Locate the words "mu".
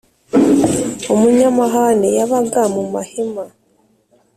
2.75-2.83